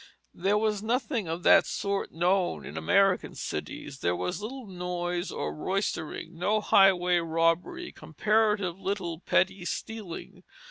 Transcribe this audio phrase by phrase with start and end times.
[0.33, 5.53] There was nothing of that sort known in American cities; there was little noise or
[5.53, 10.41] roistering, no highway robbery, comparatively little petty stealing.